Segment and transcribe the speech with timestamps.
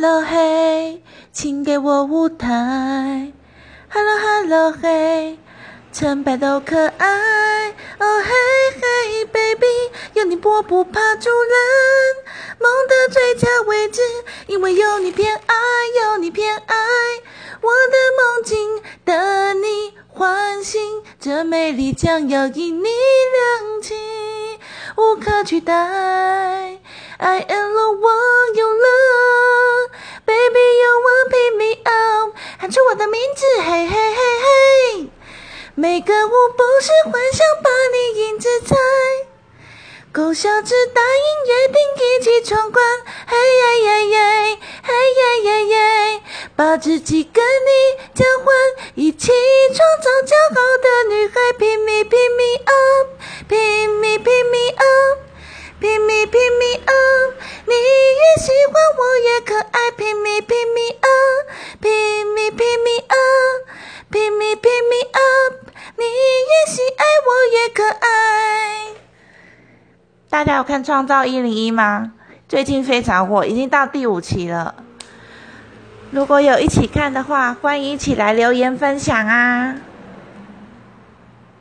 [0.00, 3.32] Hello 嘿，请给我舞台。
[3.90, 5.36] Hello Hello 嘿，
[5.92, 7.70] 成败都可爱。
[7.98, 8.30] 哦嘿
[8.80, 9.66] 嘿，baby，
[10.12, 11.58] 有你我不怕主人。
[12.60, 14.00] 梦的最佳位置，
[14.46, 15.56] 因为有你偏爱，
[16.04, 16.76] 有你偏爱。
[17.60, 20.80] 我的梦境等你唤醒，
[21.18, 23.96] 这美丽将要因你亮起，
[24.96, 26.78] 无可取代。
[27.20, 28.27] I am the one
[32.68, 35.08] 喊出我的名字，嘿嘿嘿嘿。
[35.74, 38.76] 每个舞步是幻想把你影子在，
[40.12, 42.84] 勾小指答应约定一起闯关，
[43.26, 46.20] 嘿耶耶耶，嘿耶耶耶，
[46.56, 47.70] 把自己跟你
[48.14, 48.54] 交换，
[48.96, 49.32] 一起
[49.68, 60.57] 创造骄傲的女孩，pick me pick me up，pick me pick me up，pick me pick me up，你越喜欢我越可爱，pick me pick
[67.28, 68.94] 我也可爱。
[70.30, 72.12] 大家有看《创造一零一》吗？
[72.48, 74.74] 最近非常火，已经到第五期了。
[76.10, 79.76] 如果有一起看的话，欢迎一起来留言分享啊！